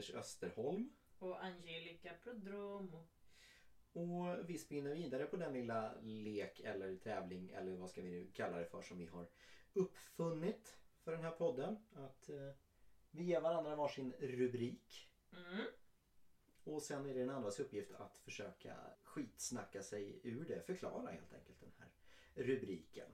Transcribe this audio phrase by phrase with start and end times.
[0.00, 0.92] Anders Österholm.
[1.18, 3.08] Och Angelica Prodromo.
[3.92, 8.30] Och vi spinner vidare på den lilla lek eller tävling eller vad ska vi nu
[8.34, 9.26] kalla det för som vi har
[9.72, 11.76] uppfunnit för den här podden.
[11.92, 12.50] Att eh,
[13.10, 15.10] vi ger varandra varsin rubrik.
[15.32, 15.66] Mm.
[16.64, 20.66] Och sen är det den andras uppgift att försöka skitsnacka sig ur det.
[20.66, 21.90] Förklara helt enkelt den här
[22.44, 23.08] rubriken.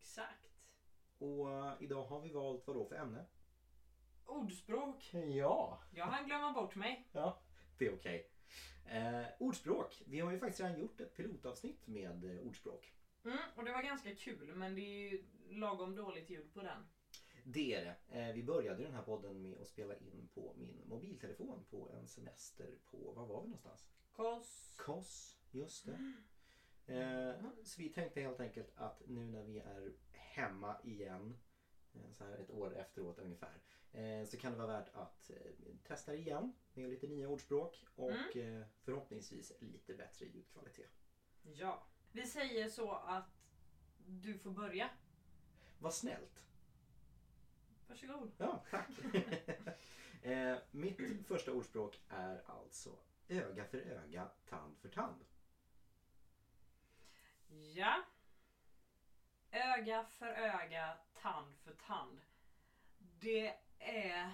[0.00, 0.50] Exakt.
[1.18, 3.24] Och eh, idag har vi valt vad då för ämne?
[4.32, 5.10] Ordspråk.
[5.14, 7.08] Ja, Jag hann glömma bort mig.
[7.12, 7.42] ja
[7.78, 8.30] det är okej.
[8.86, 10.02] Eh, ordspråk.
[10.06, 12.92] Vi har ju faktiskt redan gjort ett pilotavsnitt med eh, ordspråk.
[13.24, 16.86] Mm, och det var ganska kul men det är ju lagom dåligt ljud på den.
[17.44, 18.18] Det är det.
[18.20, 22.08] Eh, vi började den här podden med att spela in på min mobiltelefon på en
[22.08, 23.86] semester på, var var vi någonstans?
[24.12, 24.74] Kos.
[24.78, 26.14] Kos, just det.
[26.86, 31.38] Eh, så vi tänkte helt enkelt att nu när vi är hemma igen,
[32.12, 33.60] så här ett år efteråt ungefär,
[33.92, 35.36] eh, så kan det vara värt att eh,
[35.82, 40.90] testa det igen med lite nya ordspråk och eh, förhoppningsvis lite bättre ljudkvalitet.
[41.42, 41.86] Ja.
[42.12, 43.38] Vi säger så att
[44.06, 44.90] du får börja.
[45.78, 46.44] Vad snällt!
[47.88, 48.30] Varsågod.
[48.38, 48.90] Ja, tack!
[50.22, 55.24] eh, mitt första ordspråk är alltså öga för öga, tand för tand.
[57.74, 58.02] Ja.
[59.54, 62.20] Öga för öga, tand för tand.
[62.98, 64.30] Det är...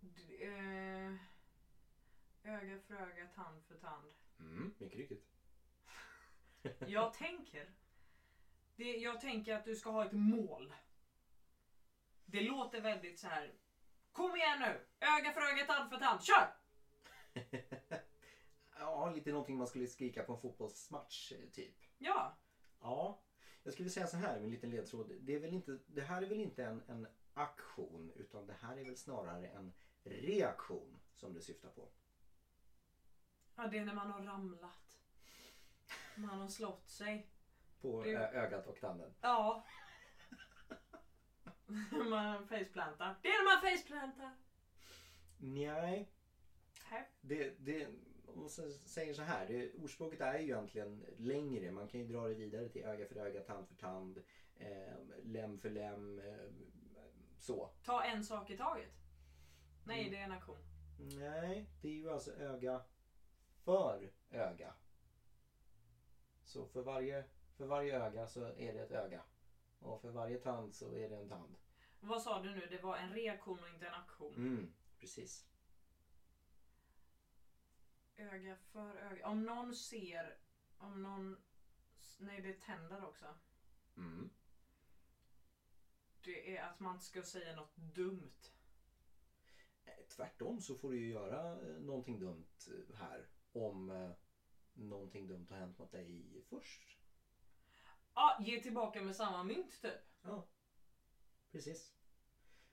[0.00, 1.18] Det är...
[2.42, 4.12] Öga för öga, tand för tand.
[4.38, 5.26] Mm, mycket riktigt.
[6.86, 7.72] Jag tänker...
[8.76, 10.74] Det, jag tänker att du ska ha ett mål.
[12.24, 13.52] Det låter väldigt så här.
[14.12, 14.84] Kom igen nu!
[15.00, 16.20] Öga för öga, tand för tand.
[16.22, 16.48] Kör!
[18.76, 21.74] Ja, lite någonting man skulle skrika på en fotbollsmatch eh, typ.
[21.98, 22.34] Ja.
[22.84, 23.22] Ja,
[23.62, 25.12] jag skulle säga så här med en liten ledtråd.
[25.20, 28.76] Det, är väl inte, det här är väl inte en, en aktion utan det här
[28.76, 29.72] är väl snarare en
[30.02, 31.88] reaktion som du syftar på.
[33.56, 35.00] Ja, det är när man har ramlat.
[36.16, 37.30] Man har slått sig.
[37.80, 39.14] På Det- ö- ögat och tanden.
[39.20, 39.66] Ja.
[42.10, 43.16] man faceplantar.
[43.22, 44.36] Det är när man faceplantar.
[45.38, 46.12] Nej,
[46.84, 47.08] Här.
[47.20, 47.88] det, det,
[48.26, 48.48] om man
[48.84, 49.46] säger så här.
[49.46, 51.70] Det, ordspråket är ju egentligen längre.
[51.70, 54.22] Man kan ju dra det vidare till öga för öga, tand för tand,
[54.56, 56.18] eh, lem för lem.
[56.18, 56.50] Eh,
[57.38, 57.70] så.
[57.84, 58.90] Ta en sak i taget.
[59.84, 60.58] Nej, det är en aktion.
[60.98, 62.82] Nej, det är ju alltså öga
[63.64, 64.74] för öga.
[66.44, 67.24] Så för varje,
[67.56, 69.22] för varje öga så är det ett öga.
[69.78, 71.56] Och för varje tand så är det en tand.
[72.00, 72.66] Vad sa du nu?
[72.70, 74.34] Det var en reaktion och inte en aktion.
[74.34, 75.46] Mm, precis.
[78.16, 79.28] Öga för öga.
[79.28, 80.36] Om någon ser...
[80.78, 81.36] Om någon...
[82.18, 83.26] Nej, det är tänder också.
[83.96, 84.30] Mm.
[86.20, 88.50] Det är att man ska säga något dumt.
[89.84, 93.28] Eh, Tvärtom så får du ju göra eh, någonting dumt eh, här.
[93.52, 94.14] Om
[94.72, 96.98] någonting dumt har hänt mot dig först.
[98.12, 100.00] Ah, ge tillbaka med samma mynt typ.
[100.22, 100.48] Ja,
[101.50, 101.94] precis.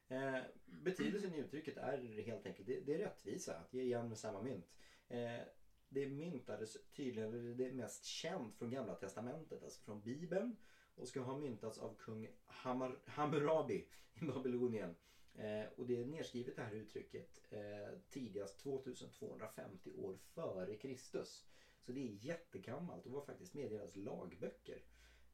[0.07, 4.17] Eh, betydelsen i uttrycket är helt enkelt det, det är rättvisa, att ge igen med
[4.17, 4.71] samma mynt.
[5.11, 5.43] Eh,
[5.89, 10.55] det myntades tydligen, eller det är mest känt från gamla testamentet, alltså från bibeln
[10.95, 14.95] och ska ha myntats av kung Hammar, Hammurabi i Babylonien.
[15.33, 21.45] Eh, och det är nedskrivet det här uttrycket eh, tidigast 2250 år före Kristus.
[21.79, 24.83] Så det är jättegammalt och var faktiskt med i deras lagböcker.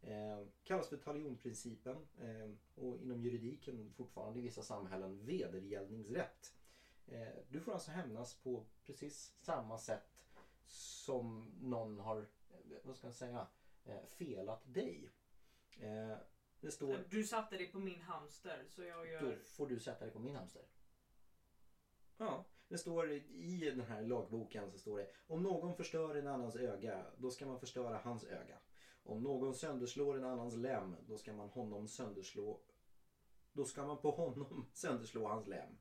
[0.01, 6.56] Eh, kallas för talionprincipen eh, och inom juridiken fortfarande i vissa samhällen vedergällningsrätt.
[7.07, 10.23] Eh, du får alltså hämnas på precis samma sätt
[10.65, 12.17] som någon har,
[12.49, 13.47] eh, vad ska jag säga,
[13.83, 15.11] eh, felat dig.
[16.59, 19.39] Det står, Du satte dig på min hamster så jag då gör...
[19.45, 20.61] får du sätta dig på min hamster.
[22.17, 26.55] Ja, det står i den här lagboken så står det om någon förstör en annans
[26.55, 28.59] öga då ska man förstöra hans öga.
[29.03, 32.61] Om någon sönderslår en annans lem då ska man honom sönderslå
[33.53, 35.77] då ska man på honom sönderslå hans lem.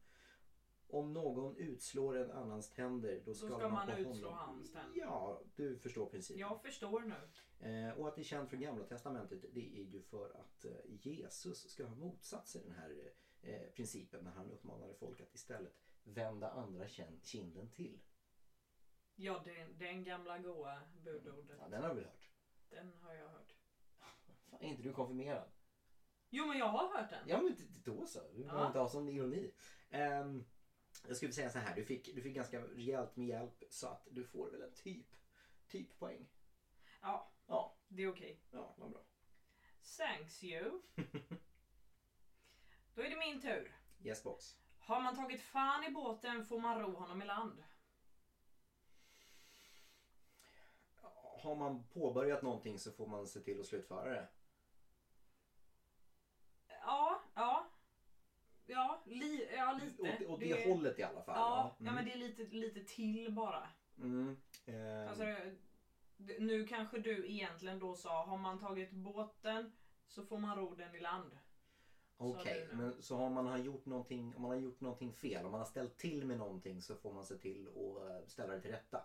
[0.89, 4.33] Om någon utslår en annans tänder då ska, ska man på utslå honom...
[4.57, 5.01] hans tänder.
[5.01, 6.41] Ja, du förstår principen.
[6.41, 7.29] Jag förstår nu.
[7.71, 10.73] Eh, och att det är känt från gamla testamentet det är ju för att eh,
[10.87, 13.13] Jesus ska ha motsatt sig den här
[13.43, 18.01] eh, principen när han uppmanade folk att istället vända andra kin- kinden till.
[19.15, 21.57] Ja, den, den gamla goa budordet.
[21.61, 22.31] Ja, den har väl hört?
[22.71, 23.55] Den har jag hört.
[24.51, 25.49] Fan, är inte du konfirmerad?
[26.31, 27.29] Jo, men jag har hört den.
[27.29, 28.21] Ja men då så.
[28.33, 28.67] Du behöver Ja.
[28.67, 29.53] inte ha sån ironi.
[29.91, 30.45] Ehm,
[31.09, 34.09] jag skulle säga så här, du fick, du fick ganska rejält med hjälp så att
[34.11, 35.07] du får väl en typ,
[35.67, 36.29] typ poäng.
[37.03, 38.41] Ja, Ja, det är okej.
[38.51, 39.01] ja vad bra.
[39.99, 40.83] Thanks you.
[42.95, 43.77] Då är det min tur.
[44.03, 44.59] Yes box.
[44.79, 47.65] Har man tagit fan i båten får man ro honom i land.
[51.39, 54.29] Har man påbörjat någonting så får man se till att slutföra det.
[56.69, 57.67] Ja, ja.
[58.67, 60.03] Ja, li, ja lite.
[60.03, 61.35] Åt, åt det, hållet i alla fall.
[61.37, 61.87] Ja, Mm.
[61.87, 63.69] ja, men det är lite, lite till bara.
[63.99, 64.37] Mm.
[64.67, 65.25] Eh, Alltså,
[66.17, 69.73] det- nu kanske du egentligen då sa, har man tagit båten
[70.07, 71.39] så får man ro den i land.
[72.19, 72.77] Okej, nu.
[72.77, 75.61] men så har man har gjort någonting, om man har gjort någonting fel, om man
[75.61, 79.01] har ställt till med någonting så får man se till att ställa det till rätta.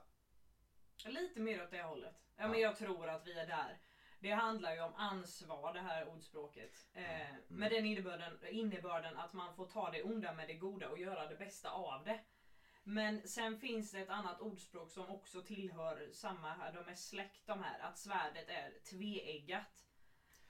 [1.05, 2.15] Lite mer åt det hållet.
[2.35, 2.47] Ja, Ja.
[2.47, 3.79] men jag tror att vi är där.
[4.21, 6.87] Det handlar ju om ansvar det här ordspråket.
[6.93, 7.43] Eh, Mm.
[7.47, 11.27] Med den innebörden, innebörden att man får ta det onda med det goda och göra
[11.27, 12.19] det bästa av det.
[12.83, 17.47] Men sen finns det ett annat ordspråk som också tillhör samma här, de är släkt
[17.47, 19.85] de här, att svärdet är tveeggat.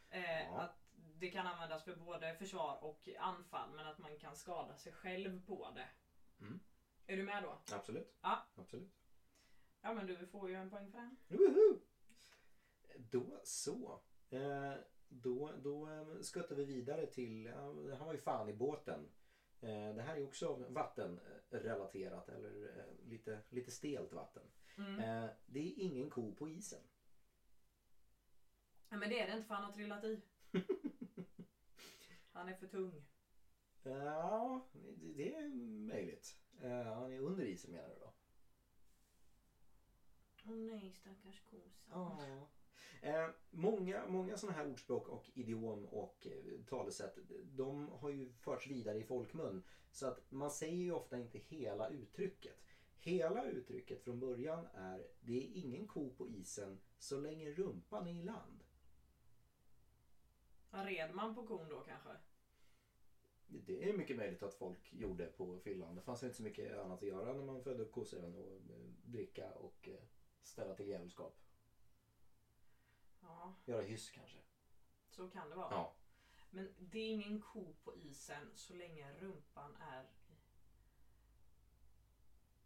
[0.09, 0.61] Eh, Ja.
[0.61, 4.93] Att det kan användas för både försvar och anfall men att man kan skada sig
[4.93, 5.87] själv på det.
[6.41, 6.59] Mm.
[7.07, 7.61] Är du med då?
[7.75, 8.17] Absolut.
[8.21, 8.47] Ja.
[8.55, 8.93] Absolut.
[9.81, 11.17] Ja men du får ju en poäng för den.
[11.27, 11.79] Woho!
[12.97, 14.01] Då så.
[14.29, 14.73] Eh,
[15.07, 19.09] då, då eh, skuttar vi vidare till, här var ju fan i båten.
[19.61, 24.43] Eh, det här är också vattenrelaterat eller lite, lite stelt vatten.
[24.77, 25.29] Mm.
[25.45, 26.81] Det är ingen ko på isen.
[28.89, 30.21] Ja, men det är det inte för han har trillat i.
[32.31, 33.05] Han är för tung.
[33.83, 34.67] Ja,
[35.15, 35.49] det, är
[35.87, 36.37] möjligt.
[36.61, 38.13] Han är under isen menar du då?
[40.45, 41.89] Åh nej stackars kosa.
[41.89, 42.49] Ja.
[43.01, 48.67] Eh, många många sådana här ordspråk och idiom och eh, talesätt de har ju förts
[48.67, 49.63] vidare i folkmun.
[49.91, 52.57] Så att man säger ju ofta inte hela uttrycket.
[52.97, 58.11] Hela uttrycket från början är Det är ingen ko på isen så länge rumpan är
[58.11, 58.63] i land.
[60.71, 62.09] Ja, Red man på kon då kanske?
[63.47, 65.95] Det är mycket möjligt att folk gjorde på fyllan.
[65.95, 68.69] Det fanns inte så mycket annat att göra när man födde upp kossor än att
[68.69, 69.99] eh, dricka och eh,
[70.43, 71.39] ställa till djävulskap.
[73.21, 74.37] Ja, Göra hyss kanske.
[75.09, 75.71] så kan det vara.
[75.71, 75.93] Ja.
[76.49, 80.09] Men det är ingen ko på isen så länge rumpan är.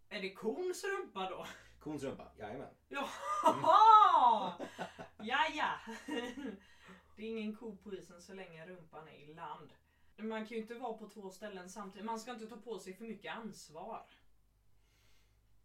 [0.10, 1.46] Är det kons rumpa då?
[1.80, 2.74] Kons rumpa, jajamän.
[2.88, 4.68] Jaha!
[5.18, 5.80] Ja, ja.
[7.16, 9.74] Det är ingen ko på isen så länge rumpan är i land.
[10.18, 12.06] Man kan ju inte vara på två ställen samtidigt.
[12.06, 14.06] Man ska inte ta på sig för mycket ansvar.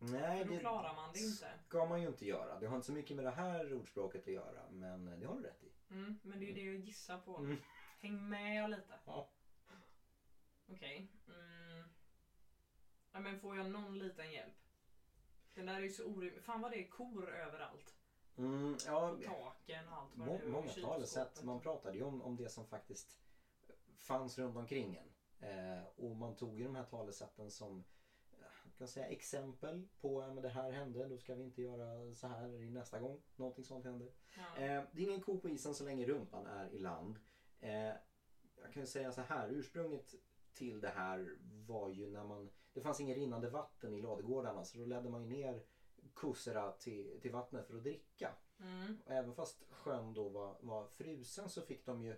[0.03, 1.59] Nej, För då klarar man det inte.
[1.69, 2.59] ska man ju inte göra.
[2.59, 5.43] Det har inte så mycket med det här ordspråket att göra, men det har du
[5.43, 5.73] rätt i.
[5.91, 7.37] Mm, men det är ju det jag gissar på.
[7.37, 7.57] Mm.
[8.01, 8.99] Häng med lite.
[9.05, 9.29] Ja.
[10.67, 11.13] Okej.
[11.29, 11.89] Mm.
[13.13, 14.55] Ja, men får jag någon liten hjälp?
[15.55, 16.43] Den där är ju så orimlig.
[16.43, 17.95] Fan vad det är kor överallt.
[18.37, 20.49] Mm, ja, På taken och allt vad må, det är.
[20.49, 21.43] många talesätt.
[21.45, 23.19] Man pratade ju om, om det som faktiskt
[23.95, 25.11] fanns runt omkring en.
[25.49, 27.85] Eh, och man tog ju de här talesätten som
[28.81, 32.63] kan säga exempel på att det här hände, då ska vi inte göra så här
[32.63, 33.23] i nästa gång.
[33.37, 34.13] Någonting sånt händer.
[34.37, 34.63] Ja.
[34.63, 37.19] Eh, det är ingen ko på isen så länge rumpan är i land.
[37.61, 37.93] Eh,
[38.63, 40.15] jag kan säga så här, ursprunget
[40.53, 44.79] till det här var ju när man, det fanns inget rinnande vatten i ladugårdarna så
[44.79, 45.63] då ledde man ju ner
[46.15, 48.35] kossorna till, till vattnet för att dricka.
[48.61, 48.99] Mm.
[49.05, 52.11] Och även fast sjön då var, var frusen så fick de ju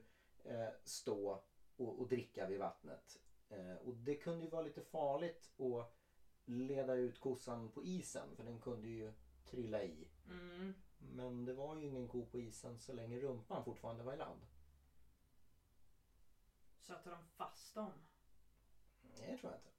[0.44, 1.44] eh, stå
[1.76, 3.18] och, och dricka vid vattnet.
[3.48, 6.01] Eh, och det kunde ju vara lite farligt att
[6.44, 9.12] leda ut kossan på isen för den kunde ju
[9.44, 10.08] trilla i.
[10.28, 10.74] Mm.
[10.98, 14.46] Men det var ju ingen ko på isen så länge rumpan fortfarande var i land.
[16.78, 17.92] Satte de fast dem?
[19.02, 19.70] Nej, det tror jag inte.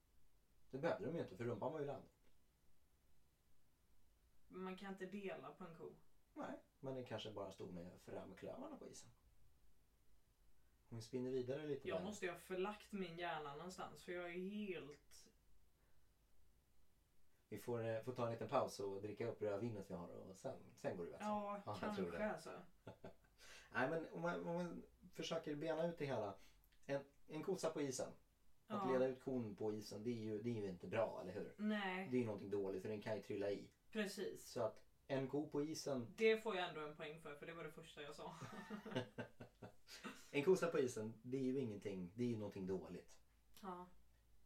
[0.70, 2.04] Det behövde de ju inte för rumpan var i land.
[4.48, 5.96] Man kan inte dela på en ko.
[6.34, 9.10] Nej, men den kanske bara stod med framklövarna på isen.
[10.90, 12.04] Om vi spinner vidare lite Jag där.
[12.04, 15.28] måste ju ha förlagt min hjärna någonstans för jag är helt...
[17.54, 20.36] Vi får, eh, får ta en liten paus och dricka upp rödvinet vi har och
[20.36, 21.26] sen, sen går det bättre.
[21.26, 22.62] Ja, Ja, kanske alltså.
[23.72, 24.82] Nej men om man, om man
[25.14, 26.34] försöker bena ut det hela.
[26.86, 28.10] En, en kossa på isen.
[28.68, 28.92] Att Ja.
[28.92, 31.54] leda ut kon på isen det är, ju, det är ju inte bra, eller hur?
[31.58, 33.68] Nej, Det är ju någonting dåligt för den kan ju trilla i.
[33.92, 34.50] precis.
[34.50, 37.54] Så att en ko på isen, Det får jag ändå en poäng för, för det
[37.54, 38.34] var det första jag sa.
[40.30, 43.18] en kossa på isen, det är ju ingenting, det är ju någonting dåligt.
[43.62, 43.86] Ja.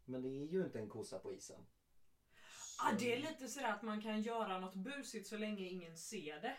[0.06, 1.66] Men det är ju inte en kossa på isen.
[2.80, 6.42] Ah, det är lite sådär att man kan göra något busigt så länge ingen ser
[6.42, 6.58] det.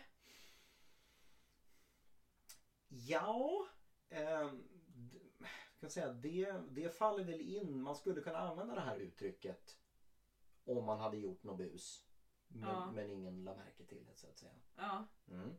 [2.87, 3.67] Ja,
[4.09, 7.81] jag kan säga, det, det faller väl in.
[7.81, 9.77] Man skulle kunna använda det här uttrycket
[10.65, 12.05] om man hade gjort något bus.
[12.47, 12.91] Men, Ja.
[12.91, 14.55] men ingen la märke till det så att säga.
[14.75, 15.05] Ja.
[15.27, 15.57] Mm.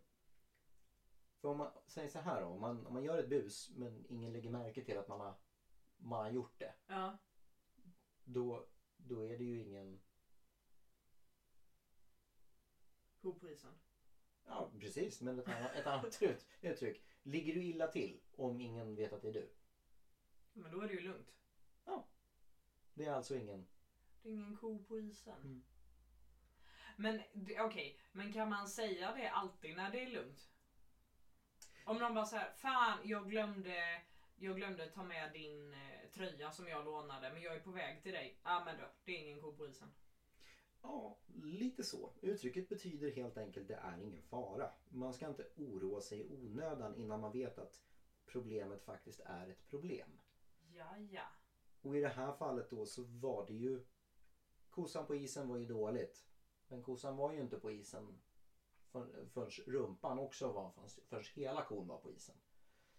[1.40, 4.06] För om man säger så här då, om man, om man gör ett bus men
[4.08, 5.34] ingen lägger märke till att man har,
[5.96, 6.74] man har gjort det.
[6.86, 7.18] Ja.
[8.24, 10.00] Då, då är det ju ingen...
[13.22, 13.78] Ko på isen.
[14.46, 17.02] Ja precis, men ett annat, ett annat ut, uttryck.
[17.22, 19.50] Ligger du illa till om ingen vet att det är du?
[20.52, 21.40] Men då är det ju lugnt.
[22.94, 23.66] Det är alltså ingen...
[24.22, 25.40] Det är ingen ko på isen.
[25.40, 25.62] Mm.
[26.96, 27.22] Men
[27.60, 30.50] okej, men kan man säga det alltid när det är lugnt?
[31.84, 34.02] Om någon bara säger Fan, jag glömde,
[34.36, 38.02] jag glömde ta med din eh, tröja som jag lånade men jag är på väg
[38.02, 38.40] till dig.
[38.44, 39.92] Ja men då, det är ingen ko på isen.
[40.82, 42.12] Ja, lite så.
[42.20, 44.70] Uttrycket betyder helt enkelt det är ingen fara.
[44.88, 47.82] Man ska inte oroa sig i onödan innan man vet att
[48.26, 50.20] problemet faktiskt är ett problem.
[50.72, 51.26] Ja, ja.
[51.82, 53.84] Och i det här fallet då så var det ju...
[54.70, 56.26] Kossan på isen var ju dåligt.
[56.68, 58.20] Men kossan var ju inte på isen
[58.90, 62.36] för, förrän rumpan också var, förrän, förrän hela kon var på isen.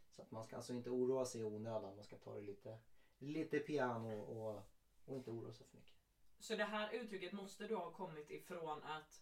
[0.09, 1.95] Så att man ska alltså inte oroa sig i onödan.
[1.95, 2.77] Man ska ta det lite,
[3.17, 4.63] lite piano och,
[5.05, 6.00] och inte oroa sig för mycket.
[6.41, 9.21] Så det här uttrycket måste då ha kommit ifrån att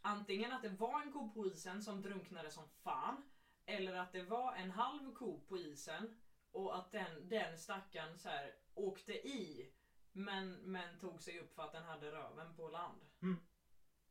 [0.00, 3.30] antingen att det var en ko på isen som drunknade som fan
[3.66, 8.28] eller att det var en halv ko på isen och att den, den stackaren så
[8.28, 9.70] här åkte i
[10.12, 13.06] men, men tog sig upp för att den hade röven på land.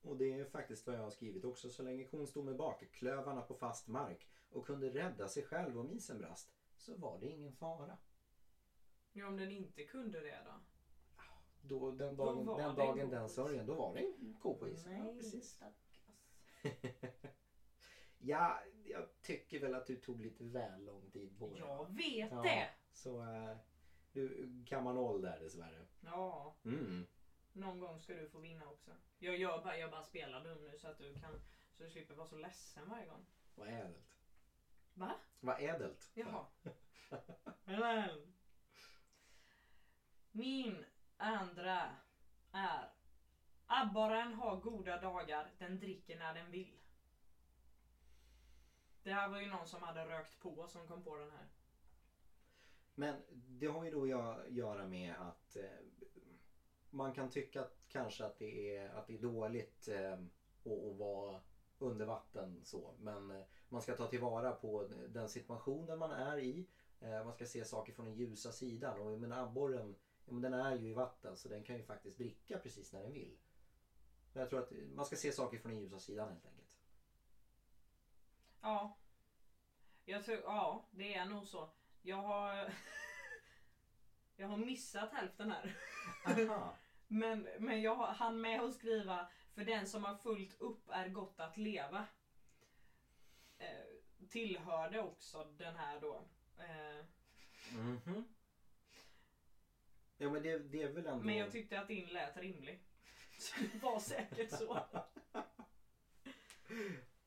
[0.02, 1.70] Och det är faktiskt vad jag har skrivit också.
[1.70, 5.90] Så länge kon stod med bakklövarna på fast mark och kunde rädda sig själv om
[5.90, 7.98] isen brast så var det ingen fara.
[9.12, 10.60] Ja, om den inte kunde det då?
[11.66, 14.68] Då, den Då dagen, var den, dagen den sörjen, då var det en ko på
[14.68, 14.92] isen.
[14.92, 15.48] Ja, Nej, precis.
[15.50, 16.02] stackars.
[18.18, 21.60] ja, jag tycker väl att du tog lite väl lång tid på det.
[21.60, 22.42] Jag vet Ja.
[22.42, 22.70] det!
[22.92, 23.56] Så äh,
[24.12, 25.86] du kammar noll där dessvärre.
[26.00, 27.06] Ja, Mm.
[27.54, 28.92] någon gång ska du få vinna också.
[29.20, 31.40] Jag, gör bara, jag bara spelar dum nu så att du kan
[31.72, 33.26] så du slipper vara så ledsen varje gång.
[33.56, 34.18] Vad ädelt.
[34.94, 35.16] Va?
[35.40, 36.10] Vad ädelt.
[36.14, 36.46] Jaha.
[37.66, 38.34] Men.
[40.32, 40.84] Min
[41.24, 41.96] andra
[42.52, 42.90] är
[43.66, 46.78] Abborren har goda dagar, den dricker när den vill.
[49.04, 51.48] Det här var ju någon som hade rökt på som kom på den här.
[52.96, 55.64] Men det har ju då att göra med att eh,
[56.90, 60.96] man kan tycka att, kanske att det är, att det är dåligt eh, att, att
[60.96, 61.40] vara
[61.78, 62.94] under vatten så.
[62.98, 66.66] Men eh, man ska ta tillvara på den situationen man är i.
[67.00, 68.98] Eh, man ska se saker från den ljusa sidan.
[68.98, 71.84] Och jag menar abborren, ja, men den är ju i vatten så den kan ju
[71.84, 73.38] faktiskt dricka precis när den vill.
[74.34, 76.68] Men jag tror att man ska se saker från den ljusa sidan helt enkelt.
[78.62, 78.98] Ja.
[80.06, 81.70] Jag tror, ja, det är nog så.
[82.02, 82.74] Jag har...
[84.36, 85.78] jag har missat hälften här.
[86.26, 86.76] Aha.
[87.08, 91.10] Men, men jag har- hann med att skriva för den som har fullt upp är
[91.10, 92.06] gott att leva.
[93.58, 96.26] Eh, tillhörde också den här då.
[96.58, 97.06] Eh,
[97.74, 98.33] Mhm.
[100.18, 101.24] Ja men det, det är väl ändå...
[101.26, 102.84] men jag tyckte att din lät rimlig.
[103.40, 104.80] Så det var säkert så.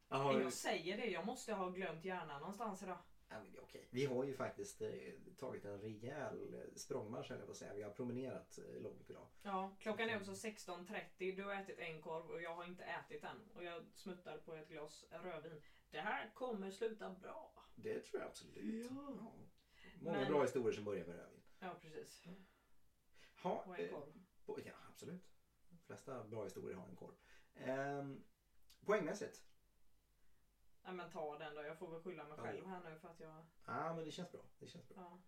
[0.09, 2.99] Jaha, Jag säger det, jag måste ha glömt hjärnan någonstans idag.
[3.29, 3.89] Ja, men det är okej.
[3.91, 4.89] Vi har ju faktiskt eh,
[5.37, 7.75] tagit en rejäl eh, språngmarsch på att säga.
[7.75, 9.27] Vi har promenerat eh, långt idag.
[9.43, 11.37] Ja, klockan är också 16.30.
[11.37, 13.51] Du har ätit en korv och jag har inte ätit den.
[13.55, 15.63] Och jag smuttar på ett glas rödvin.
[15.91, 17.53] Det här kommer sluta bra.
[17.75, 18.85] Det tror jag absolut.
[18.91, 18.91] Ja.
[20.01, 21.43] Många Men- bra historier som börjar med rödvin.
[21.59, 22.25] Ja, precis.
[23.47, 24.13] Ha, Och en eh, korv.
[24.45, 25.31] på- ja, absolut.
[25.69, 27.15] De flesta bra historier har en korv.
[27.55, 28.23] Ehm,
[28.85, 29.43] poängmässigt.
[30.83, 31.63] Ja, men ta den då.
[31.63, 32.43] Jag får väl skylla mig Ja.
[32.43, 33.45] själv här nu för att jag...
[33.67, 34.47] Ja, men det känns bra.
[34.59, 34.97] Det känns bra.
[35.01, 35.19] Ja.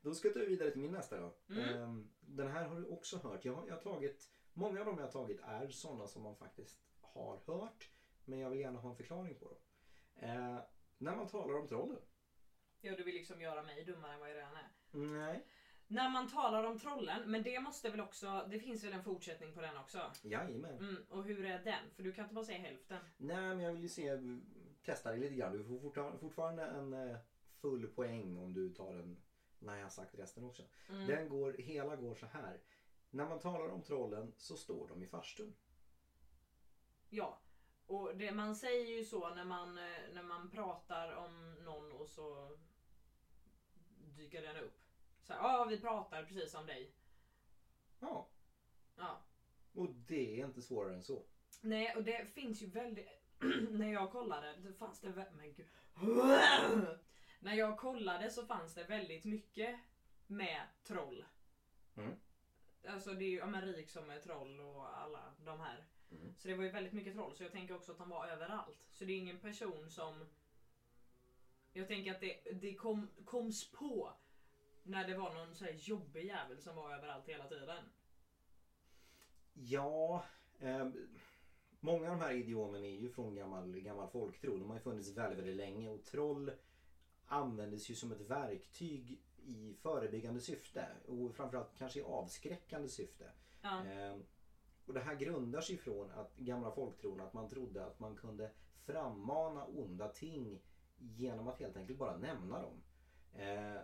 [0.00, 1.32] Då ska ta vidare till min nästa då.
[1.48, 1.74] Mm.
[1.82, 3.44] Ehm, den här har du också hört.
[3.44, 6.82] Jag har, jag tagit, många av dem jag har tagit är sådana som man faktiskt
[7.00, 7.88] har hört.
[8.24, 9.58] Men jag vill gärna ha en förklaring på dem.
[10.14, 10.60] Eh,
[10.98, 12.00] när man talar om trollen.
[12.80, 14.70] ja, du vill liksom göra mig dummare än vad jag redan är.
[14.90, 15.46] Nej.
[15.92, 18.46] När man talar om trollen, men det måste väl också...
[18.50, 20.10] Det finns väl en fortsättning på den också?
[20.22, 20.78] Jajamän.
[20.78, 21.90] Mm, och hur är den?
[21.96, 22.98] För du kan inte bara säga hälften.
[23.16, 24.18] Nej, men jag vill ju se,
[24.84, 25.52] testa dig lite grann.
[25.52, 27.16] Du får fortfarande, fortfarande en eh,
[27.60, 29.22] full poäng om du tar den
[29.58, 30.62] när jag har sagt resten också.
[30.88, 31.06] Mm.
[31.06, 32.60] Den går, hela går så här.
[33.10, 35.54] När man talar om trollen så står de i farstun.
[37.08, 37.38] Ja.
[37.86, 42.08] Och det, man säger ju så när man, eh, när man pratar om någon och
[42.08, 42.58] så
[44.16, 44.81] dyker den upp.
[45.22, 46.92] Så här, ja vi pratar precis om dig.
[48.00, 48.28] Ja,
[48.96, 49.22] Ja.
[49.74, 51.22] och det är inte svårare än så.
[51.60, 53.08] Nej, och det finns ju väldigt...
[53.70, 55.08] när jag kollade, det fanns det...
[55.08, 55.66] vä- Men gud.
[57.40, 59.80] när jag kollade så fanns det väldigt mycket
[60.26, 61.24] med troll.
[61.96, 62.16] Mm.
[62.88, 65.84] Alltså det är ju ja, men Rik som är troll och alla de här.
[66.10, 66.34] Mm.
[66.38, 67.36] Så det var ju väldigt mycket troll.
[67.36, 68.86] Så jag tänker också att de var överallt.
[68.90, 70.28] Så det är ingen person som
[71.72, 74.12] Jag tänker att det, det kom, koms på
[74.82, 77.84] när det var någon så här jobbig jävel som var överallt hela tiden.
[79.52, 80.24] Ja,
[80.58, 80.88] eh,
[81.80, 84.58] många av de här idiomen är ju från gammal, gammal folktro.
[84.58, 86.52] De har ju funnits väldigt, väldigt länge och troll
[87.26, 93.32] användes ju som ett verktyg i förebyggande syfte och framförallt kanske i avskräckande syfte.
[93.62, 93.86] Ja.
[93.86, 94.16] Eh,
[94.86, 98.50] och det här grundar sig från att gamla folktron att man trodde att man kunde
[98.84, 100.62] frammana onda ting
[100.98, 102.82] genom att helt enkelt bara nämna dem.
[103.34, 103.80] Eh,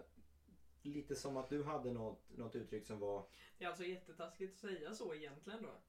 [0.82, 4.60] lite som att du hade något, något uttryck som var Det är alltså jättetaskigt att
[4.60, 5.80] säga så egentligen då.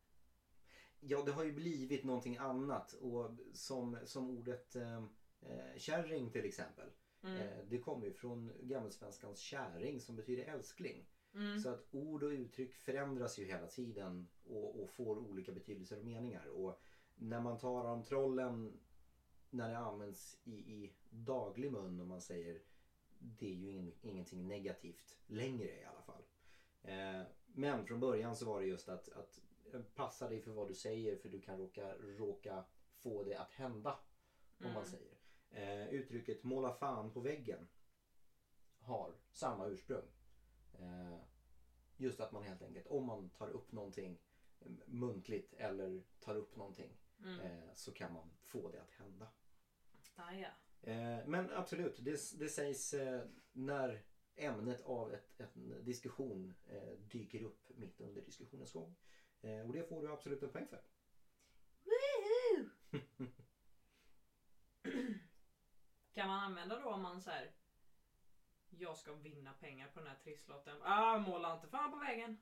[1.00, 5.03] Ja, det har ju blivit någonting annat och som, som ordet eh,
[5.41, 6.89] eh, kärring till exempel.
[7.24, 7.38] Mm.
[7.38, 11.10] Eh, det kommer ju från gammelsvenskans käring som betyder älskling.
[11.34, 11.60] Mm.
[11.60, 16.05] Så att ord och uttryck förändras ju hela tiden och, och får olika betydelser och
[16.05, 16.48] meningar.
[16.48, 16.81] Och
[17.15, 18.79] när man talar om trollen
[19.50, 22.62] när det används i, i daglig mun om man säger
[23.19, 26.23] det är ju ing, ingenting negativt längre i alla fall.
[26.81, 29.39] Eh, men från början så var det just att, att
[29.73, 32.63] eh, passa dig för vad du säger för du kan råka, råka
[32.95, 33.99] få det att hända.
[34.57, 34.85] Om man Mm.
[34.85, 35.17] säger.
[35.49, 37.67] Eh, uttrycket måla fan på väggen
[38.79, 40.05] har samma ursprung.
[40.73, 41.17] Eh,
[41.97, 44.19] just att man helt enkelt, om man tar upp någonting
[44.59, 47.39] eh, muntligt eller tar upp någonting Mm.
[47.39, 49.27] eh, så kan man få det att hända.
[50.15, 50.49] Ah, ja.
[50.81, 53.21] Eh, men absolut, det, det sägs eh,
[53.51, 54.01] när
[54.36, 58.95] ämnet av ett, en diskussion eh, dyker upp mitt under diskussionens gång.
[59.67, 60.81] Och det får du absolut en poäng för.
[66.13, 67.51] Kan man använda då om man säger
[68.70, 70.77] Jag ska vinna pengar på den här trisslotten.
[70.81, 72.37] Ah, måla inte fan på väggen.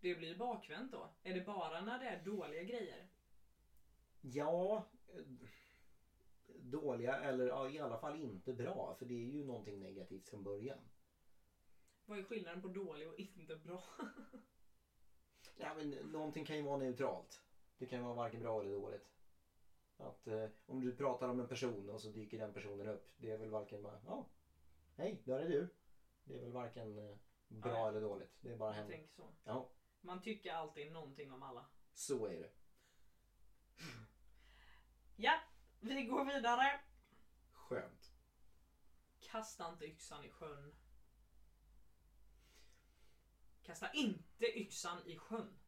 [0.00, 1.14] Det blir bakvänt då.
[1.22, 3.08] Är det bara när det är dåliga grejer?
[4.20, 4.88] Ja,
[6.54, 10.42] dåliga eller ja, i alla fall inte bra för det är ju någonting negativt från
[10.42, 10.78] början.
[12.04, 13.82] Vad är skillnaden på dålig och inte bra?
[15.58, 17.42] Ja, men någonting kan ju vara neutralt.
[17.78, 19.12] Det kan vara varken bra eller dåligt.
[19.96, 23.10] Att eh, om du pratar om en person och så dyker den personen upp.
[23.16, 24.28] Det är väl varken bara, ja,
[24.96, 25.68] hej, där är du.
[26.24, 27.16] Det är väl varken eh,
[27.48, 27.88] bra Nej.
[27.88, 28.36] eller dåligt.
[28.40, 28.88] Det är bara Jag en.
[28.90, 29.32] tänker så.
[29.44, 31.66] Ja, Man tycker alltid någonting om alla.
[31.94, 32.50] så är det.
[35.16, 35.40] Ja,
[35.80, 36.80] vi går vidare.
[37.52, 38.12] Skönt.
[39.20, 40.74] Kasta inte yxan i sjön.
[43.62, 45.58] Kasta inte yxan i sjön.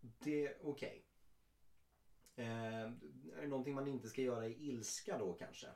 [0.00, 1.06] Det är okej.
[2.36, 5.68] Eh, är det någonting man inte ska göra i ilska då kanske?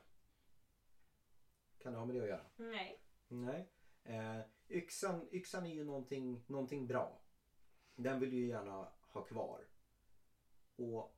[1.77, 2.45] Kan det ha med det att göra?
[2.55, 3.01] Nej.
[3.27, 3.71] Nej.
[4.03, 7.21] Eh, yxan, yxan är ju någonting, någonting bra.
[7.95, 9.67] Den vill du ju gärna ha kvar.
[10.75, 11.16] Och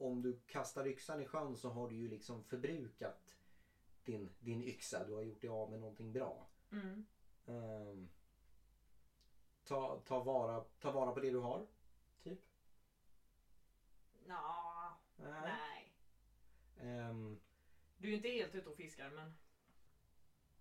[0.00, 3.36] om du kastar yxan i sjön så har du ju liksom förbrukat
[4.04, 5.04] din, din yxa.
[5.04, 6.46] Du har gjort dig av med någonting bra.
[6.72, 7.04] Mm.
[7.46, 8.08] Ehm,
[9.64, 11.66] ta, ta, vara, ta vara på det du har.
[12.22, 12.40] Typ.
[14.26, 15.42] Nå, Nej.
[15.42, 15.92] nej.
[16.76, 17.38] Ehm,
[17.98, 19.34] Du är inte helt ute och fiskar men.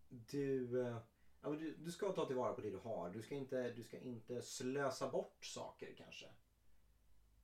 [0.09, 0.97] du, eh,
[1.41, 3.09] ja, du, du ska ta tillvara på det du har.
[3.09, 6.29] Du ska inte, du ska inte slösa bort saker kanske.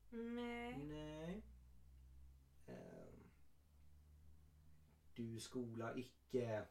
[0.09, 0.77] Nej.
[0.77, 1.41] Nej.
[5.15, 6.63] Du skola icke...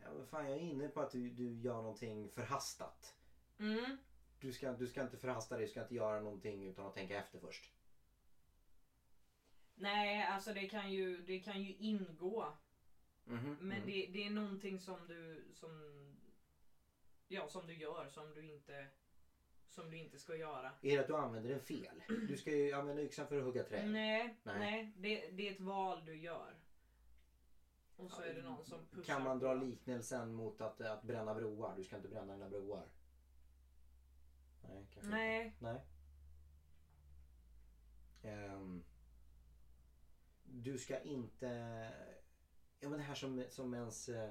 [0.00, 3.14] Ja, men fan, jag är inne på att du, du gör någonting förhastat.
[3.58, 3.96] Mm.
[4.38, 7.18] Du ska, du ska inte förhasta dig, du ska inte göra någonting utan att tänka
[7.18, 7.70] efter först.
[9.74, 12.52] Nej, alltså det kan ju, det kan ju ingå.
[13.24, 13.86] Mhm, Men mhm.
[13.86, 16.16] det, det är någonting som du, som,
[17.28, 18.88] ja, som du gör som du inte,
[19.68, 20.74] som du inte ska göra.
[20.80, 22.02] Är det att du använder den fel?
[22.28, 23.86] Du ska ju använda yxan för att hugga träd.
[23.86, 24.58] Nej, Nej.
[24.58, 26.56] nej, det, det är ett val du gör.
[27.96, 31.34] Och så är det någon som pushar Kan man dra liknelsen mot att, att bränna
[31.34, 31.76] broar?
[31.76, 32.88] Du ska inte bränna dina broar.
[34.62, 35.46] Nej, kanske Nej.
[35.46, 35.56] inte.
[35.64, 35.80] Nej.
[38.22, 38.84] Ehm,
[40.44, 41.48] du ska inte...
[42.80, 44.30] Ja men det här som, som ens eh,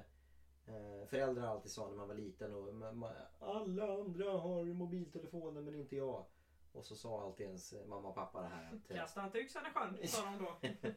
[0.65, 2.54] eh, föräldrar alltid sa när man var liten.
[2.54, 6.25] Och man, alla andra har mobiltelefoner men inte jag.
[6.71, 8.97] Och så sa alltid ens mamma och pappa det här att...
[8.97, 10.58] Kasta inte yxan i sjön, sa de då.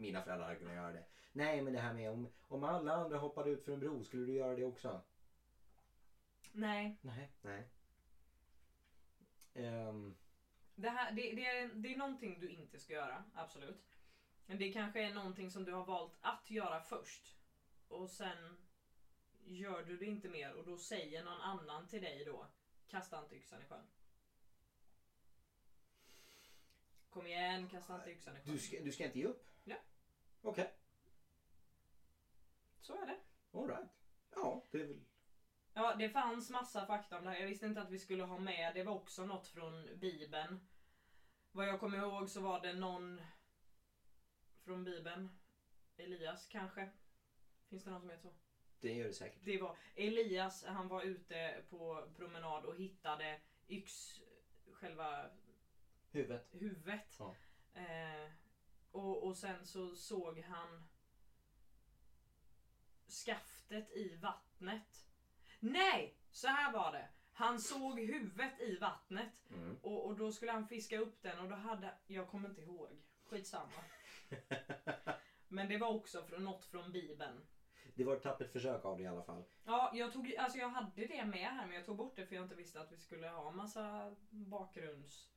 [0.00, 1.04] Mina föräldrar hade kunnat göra det.
[1.32, 4.26] Nej men det här med om, om alla andra hoppade ut för en bro, skulle
[4.26, 5.02] du göra det också?
[6.52, 7.30] Nej, Nej.
[7.42, 7.68] Nej.
[9.54, 10.14] Ehm,
[10.74, 13.96] det, här, det, det, är, det är någonting du inte ska göra, absolut.
[14.46, 17.36] Men det kanske är någonting som du har valt att göra först.
[17.88, 18.56] Och sen
[19.44, 22.46] gör du det inte mer och då säger någon annan till dig då,
[22.88, 23.86] kasta inte yxan i sjön.
[27.10, 28.52] Kom igen, kasta inte yxan i sjön.
[28.52, 29.49] du, ska, du ska inte ge upp?
[30.42, 30.72] Okej,
[32.80, 33.16] Så är det.
[33.52, 33.88] all right.
[34.34, 35.04] Ja, det är väl...
[35.74, 37.40] Ja, det fanns massa fakta om det här.
[37.40, 38.74] Jag visste inte att vi skulle ha med.
[38.74, 40.60] Det var också något från Bibeln.
[41.52, 43.20] Vad jag kommer ihåg så var det någon
[44.64, 45.28] från Bibeln.
[45.96, 46.88] Elias kanske.
[47.68, 48.34] Finns det någon som heter så?
[48.80, 49.44] Det gör det säkert.
[49.44, 54.20] Det var Elias, han var ute på promenad och hittade yx,
[54.72, 55.30] själva
[56.10, 56.48] Huvudet.
[56.52, 57.16] huvudet.
[57.18, 57.34] Ja.
[57.74, 58.30] Eh,
[58.92, 60.88] och, och sen så såg han
[63.08, 65.06] skaftet i vattnet.
[65.60, 66.16] Nej!
[66.30, 67.08] Så här var det.
[67.32, 69.78] Han såg huvudet i vattnet Mm.
[69.82, 71.94] och, och då skulle han fiska upp den och då hade...
[72.06, 73.02] Jag kommer inte ihåg.
[73.26, 73.72] Skitsamma.
[75.48, 77.46] Men det var också från, något från bibeln.
[77.94, 79.44] det var ett tappert försök av det i alla fall.
[79.64, 82.34] Ja, jag, tog, alltså jag hade det med här men jag tog bort det för
[82.34, 85.30] jag inte visste att vi skulle ha massa bakgrunds...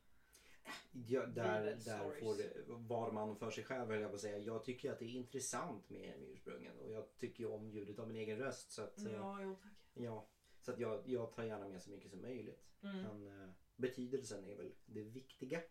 [1.08, 2.20] Ja, där där stories.
[2.20, 4.38] får det, var man för sig själv höll jag på att säga.
[4.38, 8.08] Jag tycker att det är intressant med, ursprungen och jag tycker ju om ljudet av
[8.08, 8.72] min egen röst.
[8.72, 9.72] Så att, eh, Ja, jo tack.
[9.94, 10.28] ja,
[10.62, 12.66] så att jag, jag tar gärna med så mycket som möjligt.
[12.84, 13.02] Mm.
[13.02, 15.62] Men eh, betydelsen är väl det viktiga.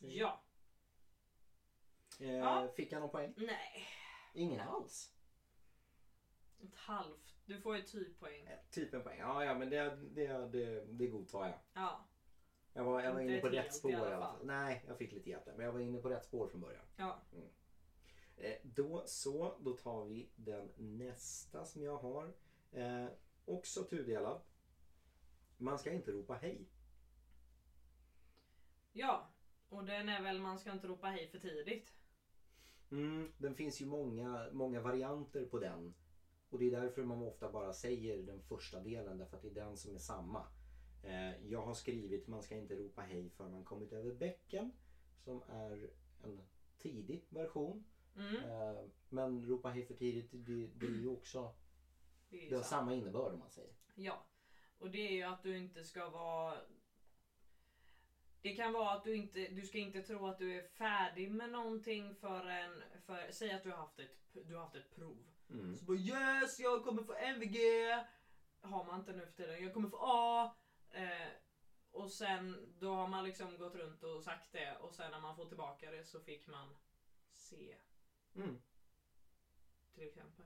[0.00, 0.42] Ja.
[2.20, 2.68] Eh, Ja.
[2.76, 3.34] Fick jag någon poäng?
[3.36, 3.86] Nej.
[4.34, 5.14] Ingen alls.
[6.60, 7.36] Ett halvt.
[7.46, 8.46] Du får ju typ poäng.
[8.46, 9.18] Eh, typ en poäng.
[9.18, 11.58] Ja, ja men det, det, det, det godtar jag.
[11.72, 12.07] Ja.
[12.78, 14.46] Jag var, jag var inne på rätt spår i alla fall.
[14.46, 15.54] Nej, jag fick lite hjälp där.
[15.56, 16.84] Men jag var inne på rätt spår från början.
[16.96, 17.20] Ja.
[18.36, 22.32] Eh, då så, då tar vi den nästa som jag har.
[22.72, 23.06] Eh,
[23.44, 24.40] också tudelad.
[25.56, 26.68] Man ska inte ropa hej.
[28.92, 29.30] Ja.
[29.68, 31.92] Och den är väl man ska inte ropa hej för tidigt.
[32.90, 35.94] Mm, den finns ju många, många varianter på den.
[36.50, 39.54] Och det är därför man ofta bara säger den första delen därför att det är
[39.54, 40.46] den som är samma.
[41.02, 44.72] Eh, jag har skrivit man ska inte ropa hej för man kommit över bäcken.
[45.24, 45.90] Som är
[46.22, 46.40] en
[46.78, 47.84] tidig version.
[48.16, 48.36] Mm.
[48.36, 51.54] Eh, men ropa hej för tidigt det, det är ju också
[52.30, 52.70] Det är ju det har sant.
[52.70, 53.72] samma innebörd om man säger.
[53.94, 54.26] Ja.
[54.78, 56.58] Och det är ju att du inte ska vara...
[58.42, 61.50] Det kan vara att du inte, du ska inte tro att du är färdig med
[61.50, 65.18] någonting förrän, för, säg att du har haft ett, du har haft ett prov.
[65.50, 65.76] Mm.
[65.76, 67.58] Så bara yes, jag kommer få MVG!
[68.60, 69.62] Har man inte nu för tiden.
[69.64, 70.54] Jag kommer få A!
[70.90, 71.28] Eh,
[71.90, 75.34] och sen då har man liksom gått runt och sagt det och sen när man
[75.34, 76.74] får tillbaka det så fick man
[77.34, 77.76] C
[78.34, 78.58] Mm.
[79.94, 80.44] till exempel.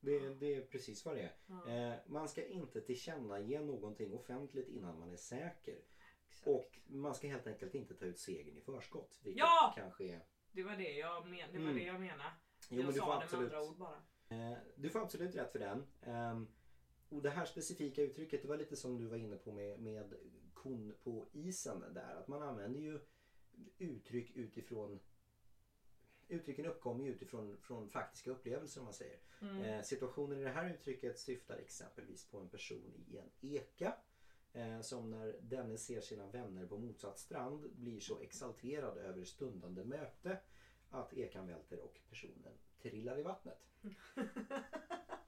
[0.00, 1.32] Det, det är precis vad det är.
[1.46, 5.80] Ja, Eh, man ska inte tillkännage någonting offentligt innan man är säker.
[6.28, 6.46] exakt.
[6.46, 9.18] Och man ska helt enkelt inte ta ut segern i förskott.
[9.22, 9.72] Vilket Ja!
[9.74, 10.22] kanske är...
[10.50, 11.52] Det var det jag menade.
[11.52, 11.74] Det var Mm.
[11.76, 12.32] det jag menade.
[12.68, 14.02] Jo, jag men du får, sa det med absolut, andra ord bara.
[14.28, 15.86] eh, du får absolut rätt för den.
[16.00, 16.48] Ehm,
[17.08, 20.14] och det här specifika uttrycket, det var lite som du var inne på med, med
[20.54, 22.14] kon på isen där.
[22.14, 23.00] Att man använder ju
[23.78, 25.00] uttryck utifrån
[26.30, 29.18] Uttrycken uppkommer ju utifrån från faktiska upplevelser om man säger.
[29.40, 29.62] Mm.
[29.62, 33.94] Eh, situationen i det här uttrycket syftar exempelvis på en person i en eka.
[34.52, 39.84] Eh, som när denne ser sina vänner på motsatt strand blir så exalterad över stundande
[39.84, 40.38] möte
[40.90, 43.68] att ekan välter och personen trillar i vattnet.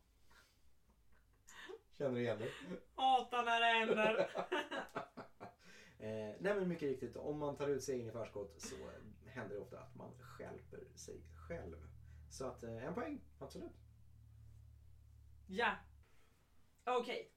[2.00, 2.50] Känner du igen det?
[2.94, 4.30] Hatar när det händer.
[6.02, 8.76] Eh, nej men mycket riktigt, om man tar ut segern i förskott så
[9.26, 11.76] händer det ofta att man stjälper sig själv.
[12.30, 13.72] Så att eh, en poäng, absolut.
[15.46, 15.76] ja.
[16.84, 17.32] Okej.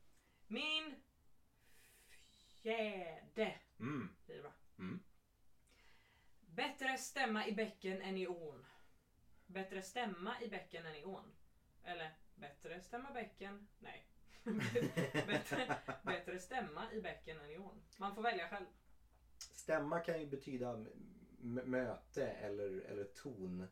[0.48, 0.96] Min
[2.62, 4.10] fjärde Mm.
[4.26, 4.54] blir det va?
[4.80, 5.00] Mm.
[6.40, 8.66] Bättre stämma i bäcken än i ån.
[9.46, 11.36] Bättre stämma i bäcken än i ån.
[11.84, 13.68] Eller bättre stämma bäcken.
[13.80, 14.08] Nej.
[15.28, 17.82] bättre, bättre stämma i bäcken än i ån.
[17.98, 18.66] Man får välja själv.
[19.38, 20.86] Stämma kan ju betyda
[21.44, 23.68] möte eller, eller ton.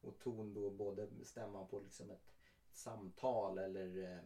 [0.00, 2.32] Och ton då både stämma på liksom ett
[2.72, 4.22] samtal eller eh,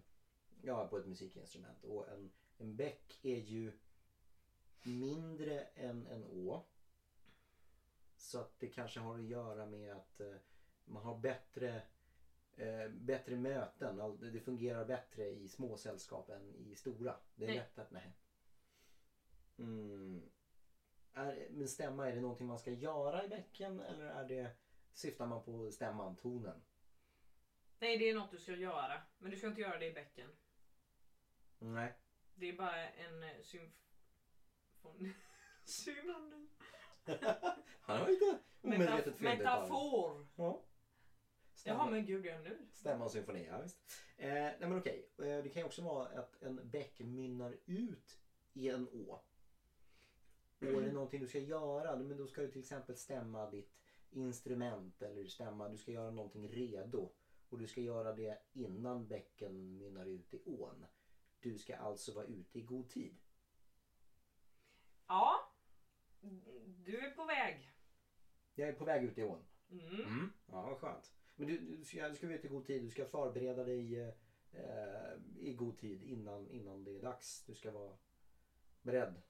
[0.62, 1.84] ja, på ett musikinstrument.
[1.84, 3.72] Och en, en bäck är ju
[4.82, 6.66] mindre än en å.
[8.16, 10.34] Så att det kanske har att göra med att eh,
[10.84, 11.82] man har bättre,
[12.60, 14.00] eh, bättre möten.
[14.00, 17.16] All- Det fungerar bättre i små sällskap än i stora.
[17.34, 17.56] Det är Nej.
[17.56, 18.12] lätt att nej.
[19.58, 20.30] Mm.
[21.12, 24.50] Är, men stämma, är det någonting man ska göra i bäcken eller är det,
[24.92, 26.62] syftar man på stämman, tonen?
[27.78, 29.02] Nej, det är något du ska göra.
[29.18, 30.36] Men du ska inte göra det i bäcken.
[31.58, 31.94] Nej.
[32.34, 33.30] Det är bara en eh.
[35.64, 36.48] Synonym.
[37.80, 39.24] Han har lite omedvetet det.
[39.24, 40.26] metafor.
[40.36, 40.62] Ja.
[41.60, 41.78] Stämma.
[41.78, 42.58] Jaha men gud, ja nu.
[42.72, 43.78] Stämma och symfoni, ja visst.
[44.16, 48.20] Eh, nej men okej, eh, det kan ju också vara att en bäck mynnar ut
[48.52, 49.20] i en å.
[50.58, 53.76] Och är det någonting du ska göra, men då ska du till exempel stämma ditt,
[54.10, 55.68] instrument eller stämma.
[55.68, 57.12] Du ska göra någonting redo.
[57.48, 60.86] Och du ska göra det innan bäcken mynnar ut i ån.
[61.40, 63.16] Du ska alltså vara ute i god tid.
[65.06, 65.52] Ja.
[66.66, 67.72] Du är på väg.
[68.54, 69.44] Jag är på väg ut i ån.
[69.70, 70.32] Mm.
[70.46, 71.12] Ja, vad skönt.
[71.40, 72.82] Men du, du, ska, du ska ute i god tid.
[72.82, 74.00] Du ska förbereda dig
[74.52, 77.44] eh, i god tid innan, innan det är dags.
[77.46, 77.96] Du ska vara
[78.82, 79.22] beredd.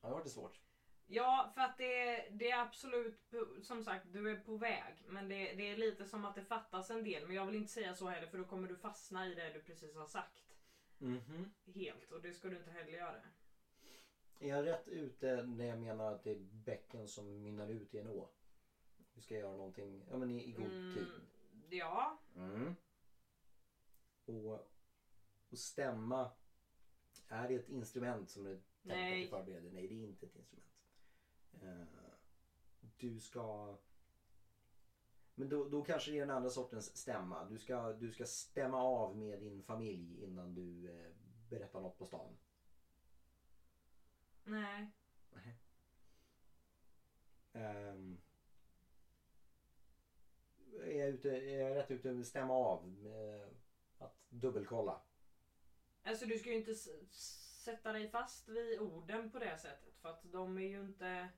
[0.00, 0.60] Ja, det var lite svårt.
[1.06, 5.04] Ja, för att det, det är absolut, som sagt, du är på väg.
[5.06, 7.26] Men det, det är lite som att det fattas en del.
[7.26, 9.60] Men jag vill inte säga så heller för då kommer du fastna i det du
[9.60, 10.56] precis har sagt.
[10.98, 11.52] Mhm.
[11.74, 12.12] Helt.
[12.12, 13.22] Och det ska du inte heller göra.
[14.38, 17.98] Är jag rätt ute när jag menar att det är bäcken som mynnar ut i
[17.98, 18.28] en å?
[19.14, 21.06] Du ska göra någonting ja, men i, i god Mm, tid.
[21.70, 22.18] Ja.
[22.36, 22.74] Mm.
[24.24, 24.60] Och,
[25.48, 26.28] och stämma.
[27.28, 29.22] Är det ett instrument som du tänkt att Nej.
[29.22, 29.70] du förbereder?
[29.70, 30.68] Nej, det är inte ett instrument.
[31.62, 32.10] Eh,
[32.96, 33.76] du ska...
[35.34, 37.44] Men då, då kanske det är den andra sortens stämma.
[37.44, 41.10] Du ska, du ska stämma av med din familj innan du eh,
[41.48, 42.36] berättar något på stan.
[44.48, 44.86] Nej.
[47.52, 48.18] Ehm,
[50.82, 52.88] är, jag ute, är jag rätt ute stämma av?
[52.88, 53.48] Med
[53.98, 55.00] att dubbelkolla?
[56.02, 59.96] Alltså du ska ju inte sätta dig fast vid orden på det sättet.
[59.96, 61.28] För att de är ju inte...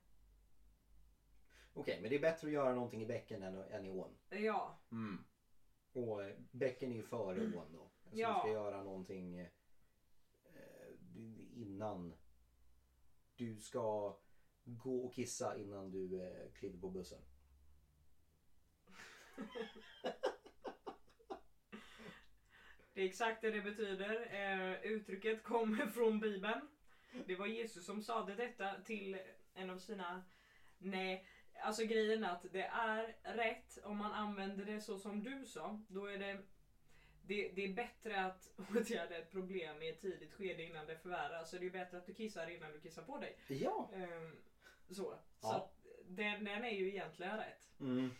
[1.72, 4.16] Okej, men det är bättre att göra någonting i bäcken än, än i ån.
[4.28, 4.78] Ja.
[4.90, 5.24] Mm.
[5.92, 7.90] Och eh, bäcken är ju före ån då.
[8.02, 8.34] Så Ja.
[8.34, 9.48] du ska göra någonting eh,
[11.54, 12.14] innan.
[13.40, 14.16] Du ska
[14.64, 17.22] gå och kissa innan du eh, kliver på bussen.
[22.94, 24.34] Det är exakt det det betyder.
[24.34, 26.68] Eh, uttrycket kommer från Bibeln.
[27.26, 29.18] Det var Jesus som sade detta till
[29.54, 30.24] en av sina...
[30.78, 31.26] Nej,
[31.62, 35.84] alltså grejen är att det är rätt om man använder det så som du sa.
[35.88, 36.42] Då är det...
[37.22, 41.50] Det, det är bättre att åtgärda ett problem i ett tidigt skede innan det förvärras.
[41.50, 43.38] Så det är bättre att du kissar innan du kissar på dig.
[43.48, 43.90] Ja.
[43.94, 44.36] Ehm,
[44.88, 44.94] så.
[44.94, 45.56] Så Ja.
[45.56, 47.70] att den, den är ju egentligen rätt.
[47.80, 48.10] Mm.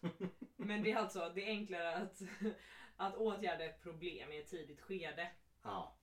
[0.56, 2.22] Men det är alltså det är enklare att,
[2.96, 5.30] att åtgärda ett problem i ett tidigt skede.
[5.62, 5.98] ja.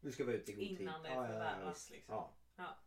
[0.00, 0.80] Du ska vara ute i god tid.
[0.80, 1.90] Innan det ja, ja, ja, förvärras, visst.
[1.90, 2.14] liksom.
[2.56, 2.78] Ja.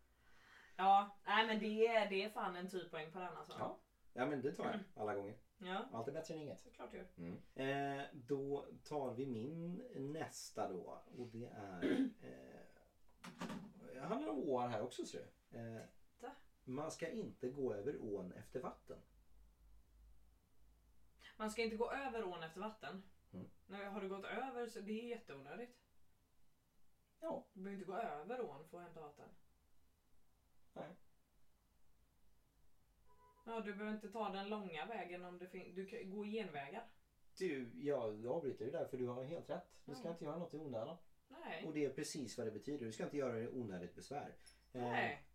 [0.75, 3.55] Ja, nej men det är, det är fan en typpoäng på den alltså.
[3.59, 3.79] Ja.
[4.13, 5.35] ja, men det tar jag alla gånger.
[5.57, 6.59] Ja, Allt är bättre än inget.
[6.61, 7.97] såklart du gör.
[7.99, 11.03] Eh, då tar vi min nästa då.
[11.17, 12.09] Och det är...
[12.21, 15.57] Eh, handlar om åar här också ser du.
[15.57, 16.31] Eh, Titta.
[16.63, 18.97] man ska inte gå över ån efter vatten.
[21.37, 23.03] Man ska inte gå över ån efter vatten.
[23.33, 23.49] Mm.
[23.67, 25.79] Nej, har du gått över så det är jätteonödigt.
[27.19, 27.45] Ja.
[27.53, 29.29] Du behöver inte gå över ån för att hämta vatten.
[30.73, 30.95] Nej.
[33.45, 35.75] Ja, du behöver inte ta den långa vägen om det finns...
[35.75, 36.87] Du kan gå genvägar.
[37.37, 39.75] Du, jag avbryter dig där för du har helt rätt.
[39.85, 40.11] Du ska Ja.
[40.11, 40.97] inte göra något i onödan.
[41.27, 41.65] Nej.
[41.65, 42.85] Och det är precis vad det betyder.
[42.85, 44.35] Du ska inte göra det onödigt besvär.
[44.73, 45.25] Eh, Nej.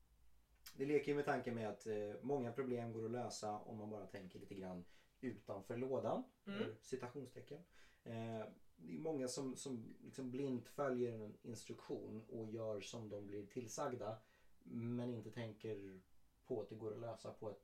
[0.77, 3.91] Det leker ju med tanken med att eh, många problem går att lösa om man
[3.91, 4.85] bara tänker lite grann
[5.21, 6.25] utanför lådan.
[6.47, 6.63] Mm.
[6.63, 7.59] Eller citationstecken.
[8.05, 8.45] Eh,
[8.77, 13.47] det är många som, som liksom blint följer en instruktion och gör som de blir
[13.47, 14.19] tillsagda.
[14.63, 16.01] Men inte tänker
[16.47, 17.63] på att det går att lösa på ett,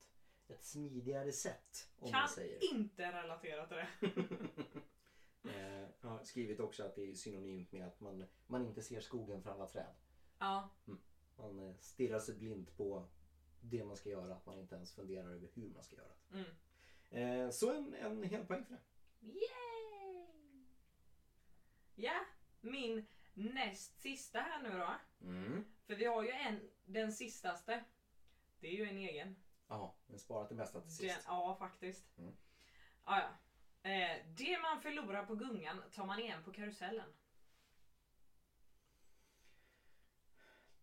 [0.49, 1.91] ett smidigare sätt.
[1.99, 2.75] Om man Kan säger.
[2.75, 3.89] inte relatera till det.
[5.51, 9.01] eh, jag har skrivit också att det är synonymt med att man, man inte ser
[9.01, 9.95] skogen för alla träd.
[10.39, 10.71] Ja.
[11.37, 13.09] Man eh, stirrar sig blint på
[13.61, 14.35] det man ska göra.
[14.35, 16.39] Att man inte ens funderar över hur man ska göra det.
[16.39, 17.45] Mm.
[17.45, 18.81] Eh, så en, en hel poäng för det.
[19.27, 20.67] Yay!
[21.95, 22.25] Ja,
[22.61, 24.95] min näst sista här nu då.
[25.27, 25.65] Mm.
[25.87, 27.85] För vi har ju en, den sistaste.
[28.61, 29.37] Det är ju en egen.
[29.69, 31.25] Ja, men sparat det mesta till Den, sist.
[31.27, 32.19] ja, faktiskt.
[32.19, 32.35] Mm.
[33.05, 33.29] Ja, ja.
[33.91, 37.13] Eh, det man förlorar på gungan tar man igen på karusellen.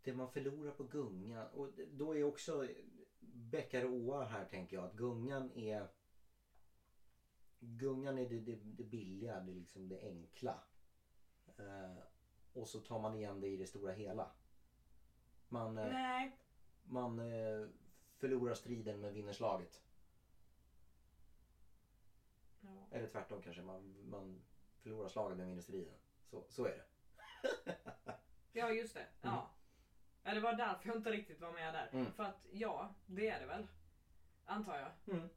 [0.01, 1.47] Det man förlorar på gungan.
[1.47, 2.67] Och då är också
[3.19, 4.85] bäckar och åar här tänker jag.
[4.85, 5.87] Att gungan är
[7.65, 10.63] Gungan är det, det, det billiga, det, liksom det enkla.
[11.57, 12.03] Eh,
[12.53, 14.31] och så tar man igen det i det stora hela.
[15.47, 16.37] Man, eh, Nej.
[16.83, 17.67] man eh,
[18.23, 19.81] förlorar striden men vinner slaget.
[22.61, 22.87] Ja.
[22.91, 23.61] Eller tvärtom kanske.
[23.61, 24.41] Man, man
[24.81, 25.93] förlorar slaget men vinner striden.
[26.25, 26.85] Så, så är det.
[28.51, 29.05] ja, just det.
[29.21, 29.49] Ja.
[30.23, 31.89] Ja, det var därför jag inte riktigt var med där.
[31.91, 32.11] Mm.
[32.11, 33.67] För att ja, det är det väl.
[34.45, 35.15] Antar jag.
[35.15, 35.29] Mm.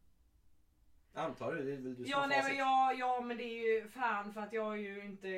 [1.13, 1.65] Antar du?
[1.65, 3.89] Det är väl du som Ja, har nej, men ja, ja, men det är ju
[3.89, 5.29] fan för att jag har ju inte...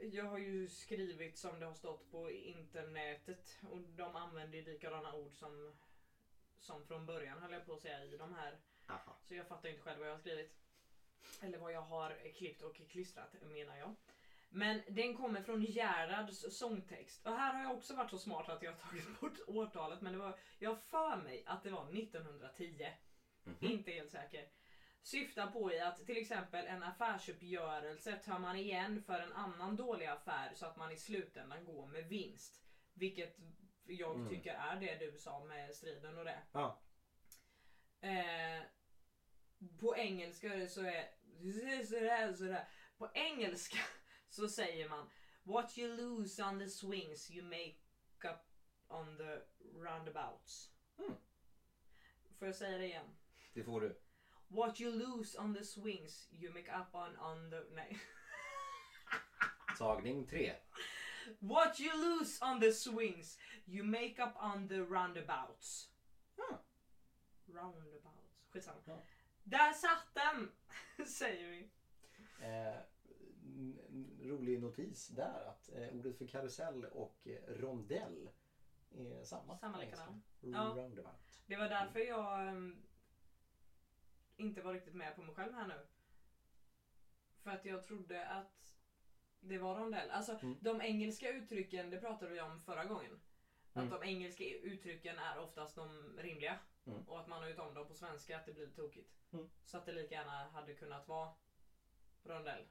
[0.00, 5.14] Jag har ju skrivit som det har stått på internetet och de använder ju likadana
[5.14, 5.76] ord som,
[6.60, 8.58] som från början höll jag på att säga i de här.
[8.86, 9.16] Aha.
[9.22, 10.56] Så jag fattar inte själv vad jag har skrivit.
[11.40, 13.94] Eller vad jag har klippt och klistrat menar jag.
[14.52, 17.26] Men den kommer från Gerhards sångtext.
[17.26, 20.00] Och här har jag också varit så smart att jag har tagit bort årtalet.
[20.00, 22.92] Men det var, jag för mig att det var 1910.
[23.44, 23.56] Mhm.
[23.60, 24.46] Inte helt säker.
[25.02, 30.06] Syftar på i att till exempel en affärsuppgörelse tar man igen för en annan dålig
[30.06, 32.60] affär så att man i slutändan går med vinst.
[32.94, 33.38] Vilket
[33.94, 34.28] jag Mm.
[34.28, 36.42] tycker är det du sa med striden och det.
[36.52, 36.80] Ja.
[38.00, 38.62] Eh,
[39.80, 41.08] på engelska så är
[41.84, 42.68] sådär, sådär.
[42.98, 43.78] På engelska
[44.28, 45.10] så säger man
[45.42, 47.76] What you lose on the swings you make
[48.34, 48.40] up
[48.88, 49.40] on the
[49.78, 50.70] roundabouts.
[50.98, 51.14] Mm.
[52.38, 53.16] Får jag säga det igen?
[53.54, 54.00] Det får du.
[54.48, 57.60] What you lose on the swings you make up on, on the...
[57.74, 57.98] Nej.
[59.78, 60.56] Tagning tre.
[61.38, 65.90] What you lose on the swings you make up on the roundabouts.
[66.36, 66.58] Ja.
[67.46, 68.46] Roundabouts.
[68.50, 68.80] Skitsamma.
[68.84, 69.02] Ja.
[69.44, 70.52] Där satt den!
[71.06, 71.70] Säger vi.
[72.46, 72.80] Eh,
[74.22, 78.30] rolig notis där att eh, ordet för karusell och eh, rondell
[78.90, 79.58] är samma.
[79.58, 80.24] Samma likadant.
[80.40, 80.74] Ja.
[80.76, 81.40] Roundabout.
[81.46, 82.82] Det var därför jag ehm,
[84.36, 85.86] inte var riktigt med på mig själv här nu.
[87.42, 88.79] För att jag trodde att
[89.40, 90.10] det var rondell.
[90.10, 90.56] Alltså Mm.
[90.60, 93.20] de engelska uttrycken, det pratade vi om förra gången.
[93.72, 94.00] Att Mm.
[94.00, 96.58] de engelska uttrycken är oftast de rimliga.
[96.86, 97.02] Mm.
[97.08, 99.10] Och att man har gjort om dem på svenska att det blir tokigt.
[99.32, 99.50] Mm.
[99.64, 101.32] Så att det lika gärna hade kunnat vara
[102.24, 102.64] rondell.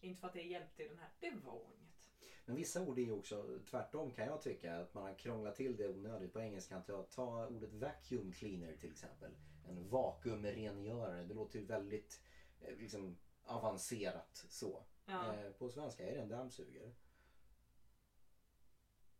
[0.00, 1.10] Inte för att det hjälpte i den här.
[1.20, 2.08] Det var inget.
[2.44, 4.76] Men vissa ord är ju också tvärtom kan jag tycka.
[4.76, 6.80] Att man har krånglat till det onödigt på engelska.
[6.80, 9.30] Ta, ta ordet vacuum cleaner till exempel.
[9.68, 11.24] En vakuumrengörare.
[11.24, 12.20] Det låter ju väldigt
[12.60, 14.84] eh, liksom, avancerat så.
[15.04, 15.34] Ja.
[15.34, 16.92] Eh, på svenska är det en dammsugare.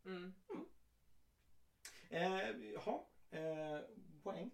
[0.04, 0.34] Mm.
[2.08, 3.80] Eh, jaha, eh,
[4.22, 4.50] poäng.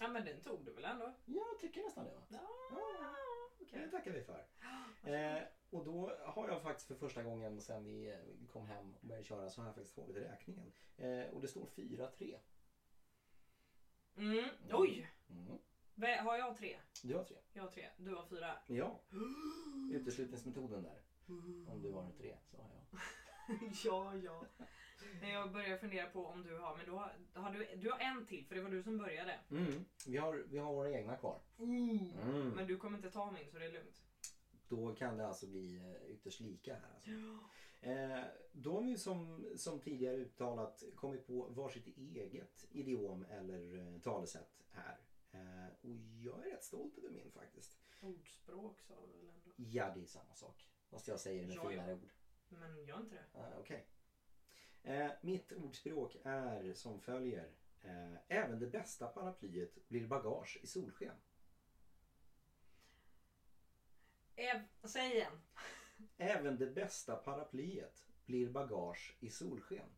[0.00, 1.14] ja men den tog du väl ändå?
[1.24, 2.22] Jag tycker nästan det va?
[2.28, 3.16] Ja, Ja,
[3.60, 3.80] okej.
[3.80, 4.46] Det tackar vi för.
[5.06, 9.06] Eh, och då har jag faktiskt för första gången sedan vi eh, kom hem och
[9.06, 10.72] började köra så har jag faktiskt hållit räkningen.
[10.96, 12.38] Eh, och det står 4-3.
[14.16, 14.48] Mm.
[14.72, 15.10] Oj!
[15.30, 15.58] Mm.
[15.96, 16.76] Har jag tre?
[17.02, 17.36] Du har tre.
[17.52, 17.88] Jag har tre.
[17.96, 18.54] Du har fyra.
[18.66, 19.00] Ja,
[19.92, 21.02] uteslutningsmetoden där.
[21.68, 23.00] Om du har tre så har jag.
[23.84, 24.44] ja, ja.
[25.20, 27.98] Men jag börjar fundera på om du har, men du har, har du, du har
[27.98, 29.38] en till för det var du som började.
[29.50, 29.84] Mm.
[30.06, 31.40] Vi, har, vi har våra egna kvar.
[31.58, 32.50] Mm.
[32.50, 34.02] Men du kommer inte ta min så det är lugnt.
[34.68, 36.94] Då kan det alltså bli eh, ytterst lika här.
[36.94, 37.10] Alltså.
[37.80, 44.00] Eh, då har vi som, som tidigare uttalat kommit på varsitt eget idiom eller eh,
[44.00, 45.05] talesätt här.
[45.86, 47.78] Och jag är rätt stolt över min faktiskt.
[48.00, 49.50] Ordspråk sa du väl ändå?
[49.56, 50.68] Ja, det är samma sak.
[50.88, 52.12] Fast jag säger det med Ja, finare ord.
[52.48, 53.38] Men gör inte det.
[53.38, 53.86] Ah, Okej.
[54.82, 57.54] Eh, mitt ordspråk är som följer.
[57.80, 61.14] Eh, även det bästa paraplyet blir bagage i solsken.
[64.36, 65.40] Ev, säg igen.
[66.16, 69.88] Även det bästa paraplyet blir bagage i solsken.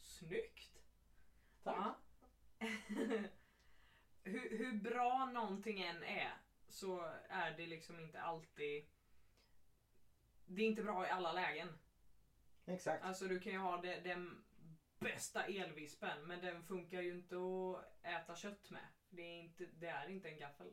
[0.00, 0.75] Snyggt.
[1.66, 1.96] Tack.
[2.58, 2.66] Ja.
[4.22, 6.32] hur, hur bra någonting än är
[6.68, 8.86] så är det liksom inte alltid...
[10.46, 11.68] Det är inte bra i alla lägen.
[12.66, 13.04] Exakt.
[13.04, 14.44] Alltså du kan ju ha det, den
[14.98, 18.86] bästa elvispen men den funkar ju inte att äta kött med.
[19.08, 20.72] Det är inte, det är inte en gaffel.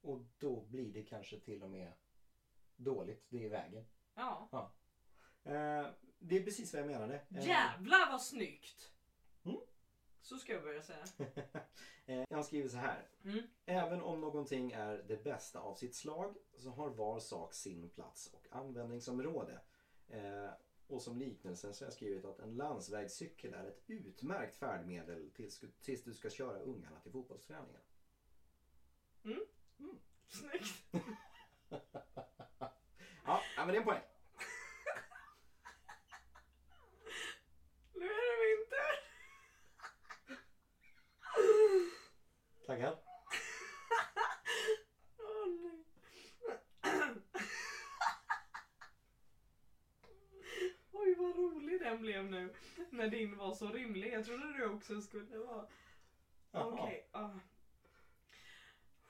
[0.00, 1.92] Och då blir det kanske till och med
[2.76, 3.26] dåligt.
[3.28, 3.86] Det är vägen.
[4.14, 4.48] Ja.
[5.44, 5.86] Eh,
[6.18, 7.14] det är precis vad jag menade.
[7.14, 8.93] Eh, Jävlar vad snyggt!
[10.24, 10.38] Mm.
[10.38, 11.04] Så ska jag börja säga.
[12.06, 13.08] eh, jag har skrivit så här.
[13.24, 13.42] Mm.
[13.66, 18.30] Även om någonting är det bästa av sitt slag så har var sak sin plats
[18.32, 19.60] och användningsområde.
[20.08, 20.50] Eh,
[20.86, 25.64] och som liknelse så har jag skrivit att en landsvägscykel är ett utmärkt färdmedel tills,
[25.80, 27.80] tills du ska köra ungarna till fotbollsträningen.
[30.28, 30.84] Snyggt!
[33.26, 34.02] Ja, ja men det är en poäng.
[37.94, 39.04] Nu är det min tur!
[42.74, 42.98] Tackar.
[45.18, 45.84] Åh nej.
[50.92, 52.54] Oj vad rolig den blev nu.
[52.90, 54.12] När din var så rimlig.
[54.12, 55.66] Jag trodde du också skulle vara...
[56.52, 57.08] Okej.
[57.12, 57.32] Huh.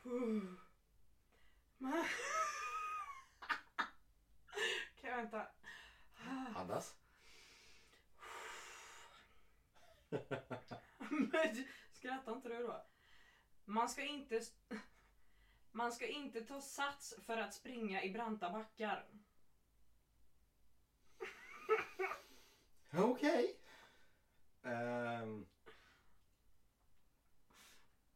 [1.78, 2.04] Men-
[5.00, 5.46] Kan jag vänta?
[6.54, 7.03] Andas.
[13.74, 14.40] Man ska inte...
[15.72, 19.06] Man ska inte ta sats för att springa i branta backar.
[22.98, 23.56] Okej.
[24.62, 25.46] Ehm.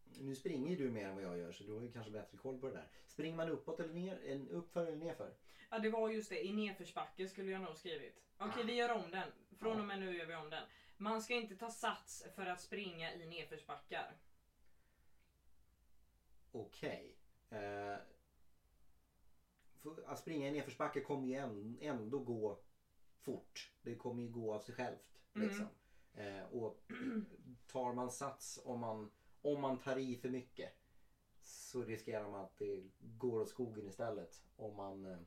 [0.05, 2.61] nu springer du mer än vad jag gör så du har ju kanske bättre koll
[2.61, 2.89] på det där.
[3.07, 4.21] Springer man uppåt eller ner?
[4.25, 5.35] En uppför eller nerför?
[5.71, 8.23] Ja det var just det, i nedförsbacke skulle jag nog skrivit.
[8.39, 9.33] Okej vi gör om den.
[9.59, 10.65] Från och med nu gör vi om den.
[10.97, 14.17] Man ska inte ta sats för att springa i nedförsbackar.
[16.53, 17.17] Okej.
[17.51, 17.97] Eh,
[19.83, 21.35] för att springa i nedförsbacke kommer ju
[21.81, 22.59] ändå gå
[23.19, 23.73] fort.
[23.83, 25.21] Det kommer ju gå av sig självt.
[25.35, 25.49] Mm.
[25.49, 25.67] Liksom.
[26.15, 26.83] Eh, och
[27.67, 29.11] tar man sats om man,
[29.43, 30.73] om man tar i för mycket
[31.41, 34.43] så riskerar man att det går åt skogen istället.
[34.57, 35.19] Om man, eh,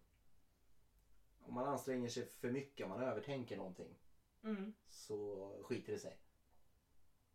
[1.39, 3.95] om man anstränger sig för mycket, om man övertänker någonting
[4.43, 4.73] Mm.
[4.87, 6.17] så skiter det sig.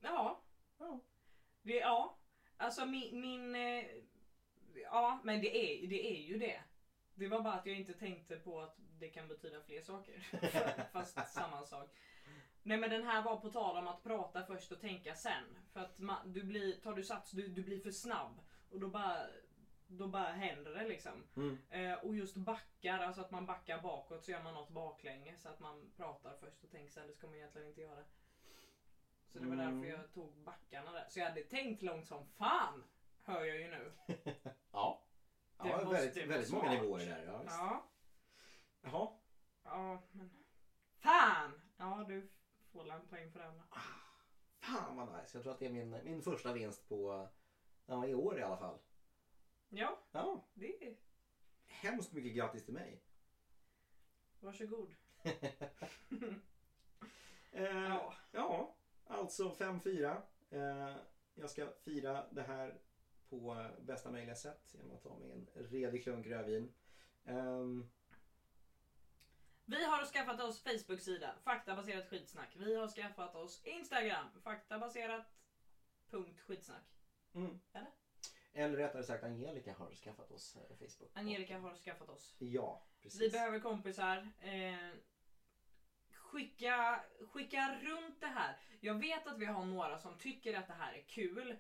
[0.00, 0.42] Ja.
[0.78, 1.00] Ja.
[1.62, 2.16] Det, ja.
[2.56, 3.20] Alltså min...
[3.20, 3.84] min eh,
[4.82, 6.60] ja men det är, det är ju det.
[7.14, 10.26] Det var bara att jag inte tänkte på att det kan betyda fler saker.
[10.92, 11.90] Fast samma sak.
[12.62, 15.44] Nej men den här var på tal om att prata först och tänka sen.
[15.72, 18.40] För att man, du blir, tar du sats, du, du blir för snabb.
[18.70, 19.26] Och då bara,
[19.86, 21.24] då bara händer det liksom.
[21.36, 21.58] Mm.
[21.70, 25.42] Eh, och just backar, alltså att man backar bakåt så gör man något baklänges.
[25.42, 27.06] Så att man pratar först och tänker sen.
[27.06, 28.04] Det ska man egentligen inte göra.
[29.36, 29.80] Så det var Mm.
[29.80, 31.06] därför jag tog backarna där.
[31.08, 32.84] Så jag hade tänkt långt som fan.
[33.22, 33.92] Hör jag ju nu.
[34.72, 35.02] Ja.
[35.62, 37.24] Det ja väldigt, väldigt många nivåer där.
[37.26, 37.54] Ja, visst.
[37.54, 37.86] Ja.
[38.80, 39.08] Jaha.
[39.64, 40.30] Ja men.
[40.98, 41.60] Fan!
[41.76, 42.28] Ja du
[42.72, 43.62] får en poäng för den.
[44.58, 45.36] Fan vad nice.
[45.36, 47.28] Jag tror att det är min, min första vinst på
[47.86, 48.78] ja, i år i alla fall.
[49.68, 50.94] Ja, Ja, det är...
[51.66, 53.00] hemskt mycket grattis till mig.
[54.40, 54.94] Varsågod.
[57.52, 58.14] Eh, Ja.
[58.32, 58.75] ja,
[59.06, 60.22] alltså 5-4.
[60.50, 60.96] Eh,
[61.34, 62.78] jag ska fira det här
[63.28, 66.72] på bästa möjliga sätt genom att ta mig en redig klunk rödvin.
[67.24, 67.88] Ehm,
[69.64, 72.56] Vi har skaffat oss Facebook-sida, faktabaserat skitsnack.
[72.56, 75.26] Vi har skaffat oss Instagram, faktabaserat
[76.10, 76.84] punkt skitsnack.
[77.34, 77.60] mm.
[77.72, 77.90] Eller?
[78.52, 81.10] Eller rättare sagt Angelica har skaffat oss eh, Facebook.
[81.14, 82.34] Angelica har skaffat oss.
[82.38, 83.20] Ja, precis.
[83.20, 84.32] Vi behöver kompisar.
[84.40, 84.90] Eh,
[86.36, 87.00] skicka,
[87.32, 88.56] skicka runt det här.
[88.80, 91.56] Jag vet att vi har några som tycker att det här är kul.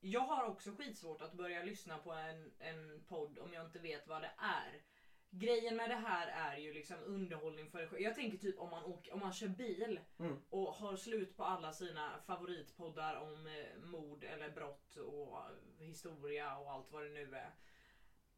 [0.00, 4.06] Jag har också skitsvårt att börja lyssna på en, en podd om jag inte vet
[4.06, 4.82] vad det är.
[5.30, 9.12] Grejen med det här är ju liksom underhållning för Jag tänker typ om man, åker,
[9.12, 10.38] om man kör bil Mm.
[10.50, 15.38] och har slut på alla sina favoritpoddar om eh, mord eller brott och
[15.78, 17.52] historia och allt vad det nu är.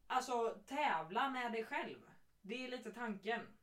[0.07, 1.99] Alltså tävla med dig själv.
[2.41, 3.53] Det är lite tanken.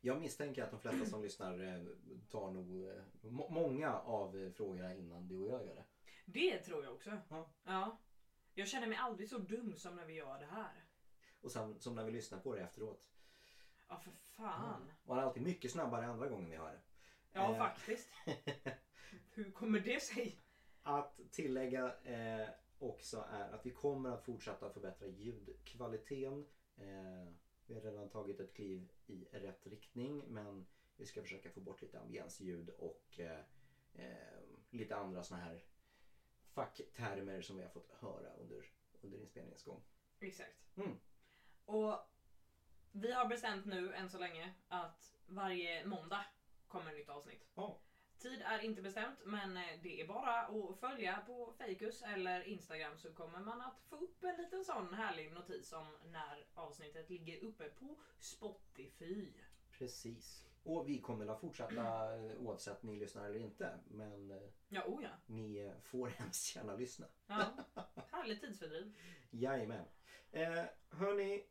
[0.00, 1.82] Jag misstänker att de flesta som lyssnar eh,
[2.28, 5.84] tar nog eh, må- många av eh, frågorna innan du och jag gör det.
[6.26, 7.18] Det tror jag också.
[7.28, 7.50] Ja.
[7.64, 7.98] ja.
[8.54, 10.84] Jag känner mig aldrig så dum som när vi gör det här.
[11.40, 13.08] Och sen, som när vi lyssnar på det efteråt.
[13.88, 14.90] Ja för fan.
[15.04, 16.80] Man är alltid mycket snabbare andra gången vi hör det.
[17.32, 17.58] Ja Eh.
[17.58, 18.08] faktiskt.
[19.30, 20.40] Hur kommer det sig?
[20.82, 22.48] Att tillägga eh,
[22.78, 26.46] också är att vi kommer att fortsätta förbättra ljudkvaliteten.
[26.76, 27.32] Eh,
[27.70, 30.66] vi har redan tagit ett kliv i rätt riktning men
[30.96, 33.40] vi ska försöka få bort lite ambiensljud och eh,
[33.92, 35.62] eh, lite andra såna här
[36.52, 38.66] facktermer som vi har fått höra under,
[39.00, 39.82] under inspelningens gång.
[40.20, 40.76] Exakt.
[40.76, 40.96] Mm.
[41.64, 41.98] Och
[42.92, 46.24] vi har bestämt nu än så länge att varje måndag
[46.68, 47.50] kommer ett nytt avsnitt.
[47.54, 47.80] Ja.
[48.20, 52.98] Tid är inte bestämt men eh, det är bara att följa på Fejkus eller Instagram
[52.98, 57.44] så kommer man att få upp en liten sån härlig notis om när avsnittet ligger
[57.44, 59.32] uppe på Spotify.
[59.70, 60.46] Precis.
[60.62, 63.78] Och vi kommer att fortsätta eh, oavsett ni lyssnar eller inte.
[63.90, 65.10] Men eh, Ja, oh ja.
[65.26, 67.06] ni får hemskt gärna lyssna.
[67.26, 67.46] ja.
[68.10, 68.94] Härligt tidsfördriv.
[69.30, 69.84] Jajamän.
[70.32, 71.44] Eh, hörni,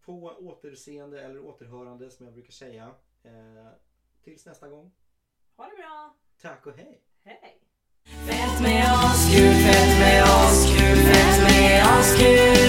[0.00, 2.94] på återseende eller återhörande som jag brukar säga.
[3.22, 3.68] Eh,
[4.22, 4.90] tills nästa gång.
[5.60, 6.14] Ha det bra!
[6.42, 7.00] Tack och hej!
[7.24, 7.58] Hej!
[8.26, 12.59] Fett med oss, kul, fett med oss, kul, fett med oss, kul